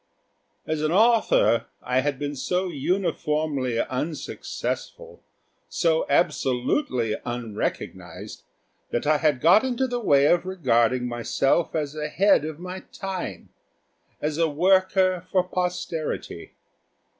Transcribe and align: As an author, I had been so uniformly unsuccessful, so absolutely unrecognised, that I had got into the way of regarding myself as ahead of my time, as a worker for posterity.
As 0.65 0.81
an 0.81 0.91
author, 0.91 1.67
I 1.83 1.99
had 1.99 2.17
been 2.17 2.35
so 2.35 2.69
uniformly 2.69 3.79
unsuccessful, 3.79 5.21
so 5.69 6.07
absolutely 6.09 7.17
unrecognised, 7.23 8.41
that 8.89 9.05
I 9.05 9.17
had 9.19 9.39
got 9.39 9.63
into 9.63 9.85
the 9.85 9.99
way 9.99 10.25
of 10.25 10.43
regarding 10.43 11.07
myself 11.07 11.75
as 11.75 11.93
ahead 11.93 12.45
of 12.45 12.57
my 12.57 12.79
time, 12.91 13.49
as 14.19 14.39
a 14.39 14.49
worker 14.49 15.23
for 15.31 15.43
posterity. 15.43 16.55